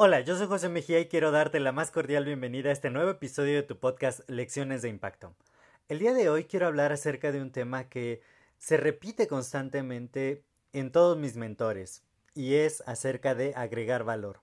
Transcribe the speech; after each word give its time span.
Hola, 0.00 0.20
yo 0.20 0.36
soy 0.36 0.46
José 0.46 0.68
Mejía 0.68 1.00
y 1.00 1.08
quiero 1.08 1.32
darte 1.32 1.58
la 1.58 1.72
más 1.72 1.90
cordial 1.90 2.24
bienvenida 2.24 2.70
a 2.70 2.72
este 2.72 2.88
nuevo 2.88 3.10
episodio 3.10 3.56
de 3.56 3.64
tu 3.64 3.80
podcast 3.80 4.20
Lecciones 4.30 4.80
de 4.80 4.88
Impacto. 4.88 5.34
El 5.88 5.98
día 5.98 6.14
de 6.14 6.30
hoy 6.30 6.44
quiero 6.44 6.68
hablar 6.68 6.92
acerca 6.92 7.32
de 7.32 7.42
un 7.42 7.50
tema 7.50 7.88
que 7.88 8.22
se 8.58 8.76
repite 8.76 9.26
constantemente 9.26 10.44
en 10.72 10.92
todos 10.92 11.18
mis 11.18 11.34
mentores 11.34 12.04
y 12.32 12.54
es 12.54 12.80
acerca 12.86 13.34
de 13.34 13.54
agregar 13.56 14.04
valor. 14.04 14.40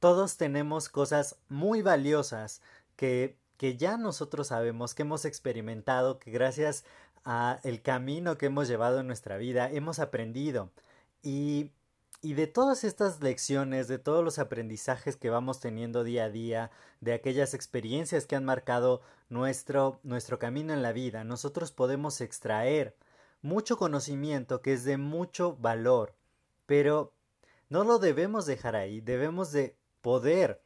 Todos 0.00 0.36
tenemos 0.36 0.90
cosas 0.90 1.38
muy 1.48 1.80
valiosas 1.80 2.60
que, 2.96 3.38
que 3.56 3.78
ya 3.78 3.96
nosotros 3.96 4.48
sabemos, 4.48 4.94
que 4.94 5.02
hemos 5.02 5.24
experimentado, 5.24 6.18
que 6.18 6.30
gracias 6.30 6.84
a 7.24 7.58
el 7.64 7.80
camino 7.80 8.36
que 8.36 8.46
hemos 8.46 8.68
llevado 8.68 9.00
en 9.00 9.06
nuestra 9.06 9.38
vida 9.38 9.70
hemos 9.70 9.98
aprendido 9.98 10.70
y 11.22 11.72
de 12.22 12.46
todas 12.46 12.84
estas 12.84 13.20
lecciones, 13.20 13.88
de 13.88 13.98
todos 13.98 14.22
los 14.22 14.38
aprendizajes 14.38 15.16
que 15.16 15.30
vamos 15.30 15.60
teniendo 15.60 16.04
día 16.04 16.24
a 16.24 16.30
día, 16.30 16.70
de 17.00 17.14
aquellas 17.14 17.54
experiencias 17.54 18.26
que 18.26 18.36
han 18.36 18.44
marcado 18.44 19.00
nuestro, 19.28 20.00
nuestro 20.02 20.38
camino 20.38 20.72
en 20.74 20.82
la 20.82 20.92
vida, 20.92 21.24
nosotros 21.24 21.72
podemos 21.72 22.20
extraer 22.20 22.96
mucho 23.42 23.78
conocimiento 23.78 24.60
que 24.60 24.74
es 24.74 24.84
de 24.84 24.98
mucho 24.98 25.56
valor, 25.56 26.14
pero 26.66 27.14
no 27.70 27.84
lo 27.84 27.98
debemos 27.98 28.44
dejar 28.44 28.76
ahí, 28.76 29.00
debemos 29.00 29.50
de 29.52 29.76
poder 30.02 30.60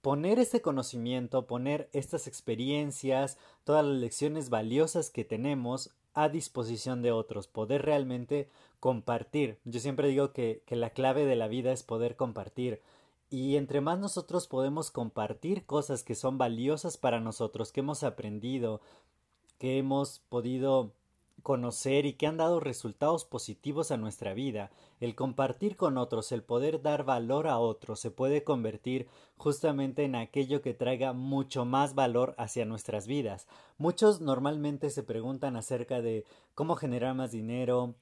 poner 0.00 0.38
ese 0.38 0.62
conocimiento, 0.62 1.46
poner 1.46 1.88
estas 1.92 2.26
experiencias, 2.26 3.38
todas 3.64 3.84
las 3.84 3.96
lecciones 3.96 4.50
valiosas 4.50 5.10
que 5.10 5.24
tenemos 5.24 5.94
a 6.14 6.28
disposición 6.28 7.02
de 7.02 7.12
otros, 7.12 7.46
poder 7.48 7.82
realmente 7.82 8.48
compartir. 8.80 9.58
Yo 9.64 9.80
siempre 9.80 10.08
digo 10.08 10.32
que, 10.32 10.62
que, 10.66 10.76
la 10.76 10.90
clave 10.90 11.24
de 11.26 11.36
la 11.36 11.48
vida 11.48 11.72
es 11.72 11.82
poder 11.82 12.16
compartir. 12.16 12.80
Y 13.30 13.56
entre 13.56 13.80
más 13.80 13.98
nosotros 13.98 14.46
podemos 14.46 14.90
compartir 14.90 15.66
cosas 15.66 16.04
que 16.04 16.14
son 16.14 16.38
valiosas 16.38 16.96
para 16.96 17.20
nosotros, 17.20 17.72
que 17.72 17.80
hemos 17.80 18.04
aprendido, 18.04 18.80
que 19.58 19.78
hemos 19.78 20.20
podido 20.28 20.92
conocer 21.44 22.06
y 22.06 22.14
que 22.14 22.26
han 22.26 22.38
dado 22.38 22.58
resultados 22.58 23.24
positivos 23.24 23.92
a 23.92 23.96
nuestra 23.96 24.34
vida. 24.34 24.72
El 24.98 25.14
compartir 25.14 25.76
con 25.76 25.98
otros, 25.98 26.32
el 26.32 26.42
poder 26.42 26.82
dar 26.82 27.04
valor 27.04 27.46
a 27.46 27.58
otros, 27.58 28.00
se 28.00 28.10
puede 28.10 28.42
convertir 28.42 29.06
justamente 29.36 30.04
en 30.04 30.16
aquello 30.16 30.62
que 30.62 30.74
traiga 30.74 31.12
mucho 31.12 31.64
más 31.64 31.94
valor 31.94 32.34
hacia 32.38 32.64
nuestras 32.64 33.06
vidas. 33.06 33.46
Muchos 33.78 34.20
normalmente 34.20 34.90
se 34.90 35.04
preguntan 35.04 35.56
acerca 35.56 36.00
de 36.00 36.24
cómo 36.54 36.74
generar 36.74 37.14
más 37.14 37.30
dinero, 37.30 37.94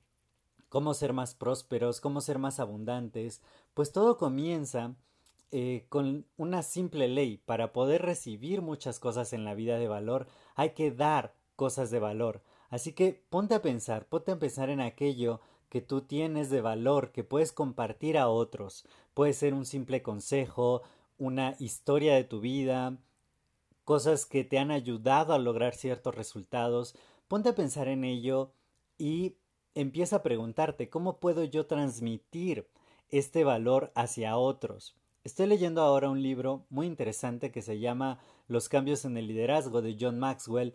cómo 0.68 0.94
ser 0.94 1.12
más 1.12 1.34
prósperos, 1.34 2.00
cómo 2.00 2.20
ser 2.20 2.38
más 2.38 2.60
abundantes, 2.60 3.42
pues 3.74 3.92
todo 3.92 4.16
comienza 4.16 4.94
eh, 5.50 5.84
con 5.88 6.24
una 6.36 6.62
simple 6.62 7.08
ley. 7.08 7.38
Para 7.44 7.72
poder 7.72 8.02
recibir 8.02 8.62
muchas 8.62 9.00
cosas 9.00 9.32
en 9.32 9.44
la 9.44 9.54
vida 9.54 9.78
de 9.78 9.88
valor, 9.88 10.28
hay 10.54 10.70
que 10.70 10.92
dar 10.92 11.34
cosas 11.56 11.90
de 11.90 11.98
valor. 11.98 12.40
Así 12.72 12.94
que 12.94 13.22
ponte 13.28 13.54
a 13.54 13.60
pensar, 13.60 14.06
ponte 14.06 14.32
a 14.32 14.38
pensar 14.38 14.70
en 14.70 14.80
aquello 14.80 15.42
que 15.68 15.82
tú 15.82 16.00
tienes 16.00 16.48
de 16.48 16.62
valor, 16.62 17.12
que 17.12 17.22
puedes 17.22 17.52
compartir 17.52 18.16
a 18.16 18.28
otros. 18.28 18.86
Puede 19.12 19.34
ser 19.34 19.52
un 19.52 19.66
simple 19.66 20.00
consejo, 20.00 20.80
una 21.18 21.54
historia 21.58 22.14
de 22.14 22.24
tu 22.24 22.40
vida, 22.40 22.96
cosas 23.84 24.24
que 24.24 24.42
te 24.42 24.58
han 24.58 24.70
ayudado 24.70 25.34
a 25.34 25.38
lograr 25.38 25.74
ciertos 25.74 26.14
resultados. 26.14 26.94
Ponte 27.28 27.50
a 27.50 27.54
pensar 27.54 27.88
en 27.88 28.04
ello 28.04 28.52
y 28.96 29.36
empieza 29.74 30.16
a 30.16 30.22
preguntarte 30.22 30.88
cómo 30.88 31.18
puedo 31.18 31.44
yo 31.44 31.66
transmitir 31.66 32.66
este 33.10 33.44
valor 33.44 33.92
hacia 33.94 34.38
otros. 34.38 34.96
Estoy 35.24 35.46
leyendo 35.46 35.82
ahora 35.82 36.08
un 36.08 36.22
libro 36.22 36.64
muy 36.70 36.86
interesante 36.86 37.52
que 37.52 37.60
se 37.60 37.80
llama 37.80 38.18
Los 38.48 38.70
cambios 38.70 39.04
en 39.04 39.18
el 39.18 39.26
liderazgo 39.26 39.82
de 39.82 39.94
John 40.00 40.18
Maxwell 40.18 40.72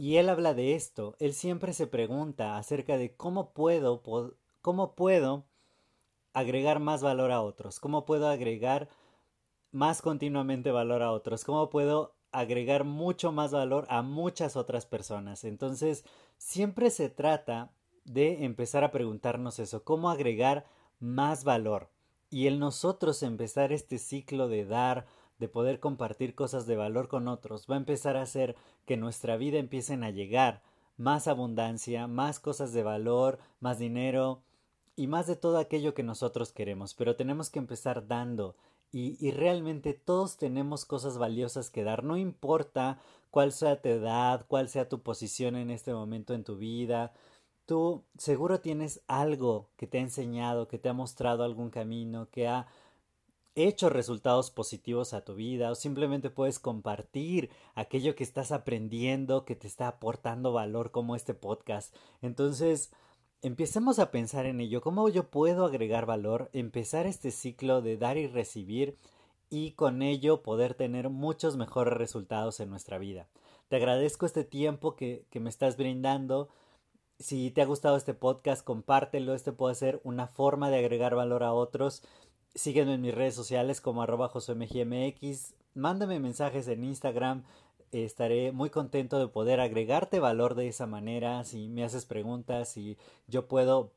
y 0.00 0.16
él 0.16 0.30
habla 0.30 0.54
de 0.54 0.76
esto, 0.76 1.14
él 1.18 1.34
siempre 1.34 1.74
se 1.74 1.86
pregunta 1.86 2.56
acerca 2.56 2.96
de 2.96 3.14
cómo 3.14 3.52
puedo, 3.52 4.00
cómo 4.62 4.94
puedo 4.94 5.44
agregar 6.32 6.80
más 6.80 7.02
valor 7.02 7.32
a 7.32 7.42
otros, 7.42 7.80
cómo 7.80 8.06
puedo 8.06 8.26
agregar 8.26 8.88
más 9.72 10.00
continuamente 10.00 10.70
valor 10.70 11.02
a 11.02 11.12
otros, 11.12 11.44
cómo 11.44 11.68
puedo 11.68 12.14
agregar 12.32 12.84
mucho 12.84 13.30
más 13.30 13.52
valor 13.52 13.86
a 13.90 14.00
muchas 14.00 14.56
otras 14.56 14.86
personas. 14.86 15.44
Entonces, 15.44 16.06
siempre 16.38 16.88
se 16.88 17.10
trata 17.10 17.70
de 18.06 18.46
empezar 18.46 18.84
a 18.84 18.92
preguntarnos 18.92 19.58
eso, 19.58 19.84
cómo 19.84 20.08
agregar 20.08 20.64
más 20.98 21.44
valor. 21.44 21.90
Y 22.30 22.46
el 22.46 22.58
nosotros 22.58 23.22
empezar 23.22 23.70
este 23.70 23.98
ciclo 23.98 24.48
de 24.48 24.64
dar, 24.64 25.04
de 25.40 25.48
poder 25.48 25.80
compartir 25.80 26.34
cosas 26.34 26.66
de 26.66 26.76
valor 26.76 27.08
con 27.08 27.26
otros, 27.26 27.66
va 27.68 27.74
a 27.74 27.78
empezar 27.78 28.16
a 28.16 28.22
hacer 28.22 28.54
que 28.86 28.98
nuestra 28.98 29.38
vida 29.38 29.58
empiecen 29.58 30.04
a 30.04 30.10
llegar 30.10 30.62
más 30.98 31.26
abundancia, 31.28 32.06
más 32.06 32.38
cosas 32.38 32.74
de 32.74 32.82
valor, 32.82 33.38
más 33.58 33.78
dinero 33.78 34.42
y 34.96 35.06
más 35.06 35.26
de 35.26 35.36
todo 35.36 35.58
aquello 35.58 35.94
que 35.94 36.02
nosotros 36.02 36.52
queremos. 36.52 36.92
Pero 36.92 37.16
tenemos 37.16 37.48
que 37.48 37.58
empezar 37.58 38.06
dando 38.06 38.54
y, 38.92 39.16
y 39.18 39.30
realmente 39.30 39.94
todos 39.94 40.36
tenemos 40.36 40.84
cosas 40.84 41.16
valiosas 41.16 41.70
que 41.70 41.84
dar. 41.84 42.04
No 42.04 42.18
importa 42.18 42.98
cuál 43.30 43.50
sea 43.52 43.80
tu 43.80 43.88
edad, 43.88 44.44
cuál 44.46 44.68
sea 44.68 44.90
tu 44.90 45.00
posición 45.00 45.56
en 45.56 45.70
este 45.70 45.94
momento 45.94 46.34
en 46.34 46.44
tu 46.44 46.58
vida. 46.58 47.14
Tú 47.64 48.04
seguro 48.18 48.60
tienes 48.60 49.00
algo 49.06 49.70
que 49.78 49.86
te 49.86 49.96
ha 49.96 50.02
enseñado, 50.02 50.68
que 50.68 50.78
te 50.78 50.90
ha 50.90 50.92
mostrado 50.92 51.44
algún 51.44 51.70
camino, 51.70 52.28
que 52.30 52.46
ha 52.46 52.66
hecho 53.66 53.88
resultados 53.88 54.50
positivos 54.50 55.14
a 55.14 55.24
tu 55.24 55.34
vida 55.34 55.70
o 55.70 55.74
simplemente 55.74 56.30
puedes 56.30 56.58
compartir 56.58 57.50
aquello 57.74 58.14
que 58.14 58.24
estás 58.24 58.52
aprendiendo 58.52 59.44
que 59.44 59.56
te 59.56 59.66
está 59.66 59.88
aportando 59.88 60.52
valor 60.52 60.90
como 60.90 61.16
este 61.16 61.34
podcast. 61.34 61.94
Entonces, 62.22 62.92
empecemos 63.42 63.98
a 63.98 64.10
pensar 64.10 64.46
en 64.46 64.60
ello, 64.60 64.80
cómo 64.80 65.08
yo 65.08 65.30
puedo 65.30 65.64
agregar 65.64 66.06
valor, 66.06 66.50
empezar 66.52 67.06
este 67.06 67.30
ciclo 67.30 67.82
de 67.82 67.96
dar 67.96 68.16
y 68.18 68.26
recibir 68.26 68.98
y 69.48 69.72
con 69.72 70.02
ello 70.02 70.42
poder 70.42 70.74
tener 70.74 71.08
muchos 71.08 71.56
mejores 71.56 71.94
resultados 71.94 72.60
en 72.60 72.70
nuestra 72.70 72.98
vida. 72.98 73.28
Te 73.68 73.76
agradezco 73.76 74.26
este 74.26 74.44
tiempo 74.44 74.96
que, 74.96 75.24
que 75.30 75.40
me 75.40 75.50
estás 75.50 75.76
brindando. 75.76 76.48
Si 77.18 77.50
te 77.50 77.62
ha 77.62 77.66
gustado 77.66 77.96
este 77.96 78.14
podcast, 78.14 78.64
compártelo. 78.64 79.34
Este 79.34 79.52
puede 79.52 79.74
ser 79.74 80.00
una 80.04 80.26
forma 80.26 80.70
de 80.70 80.78
agregar 80.78 81.14
valor 81.14 81.42
a 81.42 81.52
otros. 81.52 82.02
Sígueme 82.54 82.94
en 82.94 83.00
mis 83.00 83.14
redes 83.14 83.34
sociales 83.34 83.80
como 83.80 84.02
arroba 84.02 84.28
josemgmx. 84.28 85.54
Mándame 85.74 86.18
mensajes 86.18 86.66
en 86.68 86.84
Instagram. 86.84 87.44
Estaré 87.92 88.52
muy 88.52 88.70
contento 88.70 89.18
de 89.18 89.28
poder 89.28 89.60
agregarte 89.60 90.20
valor 90.20 90.54
de 90.54 90.68
esa 90.68 90.86
manera. 90.86 91.44
Si 91.44 91.68
me 91.68 91.84
haces 91.84 92.06
preguntas, 92.06 92.76
y 92.76 92.96
yo 93.28 93.46
puedo 93.46 93.92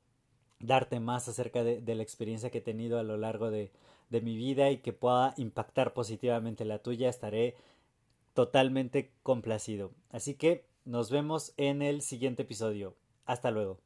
darte 0.59 0.99
más 0.99 1.27
acerca 1.27 1.63
de, 1.63 1.95
la 1.95 2.03
experiencia 2.03 2.49
que 2.49 2.59
he 2.59 2.61
tenido 2.61 2.99
a 2.99 3.03
lo 3.03 3.17
largo 3.17 3.51
de 3.51 3.71
mi 4.09 4.35
vida 4.35 4.69
y 4.71 4.77
que 4.77 4.93
pueda 4.93 5.33
impactar 5.37 5.93
positivamente 5.93 6.65
la 6.65 6.79
tuya, 6.79 7.09
estaré 7.09 7.55
totalmente 8.33 9.11
complacido. 9.23 9.91
Así 10.11 10.35
que 10.35 10.65
nos 10.85 11.11
vemos 11.11 11.53
en 11.57 11.81
el 11.81 12.01
siguiente 12.01 12.43
episodio. 12.43 12.95
Hasta 13.25 13.51
luego. 13.51 13.79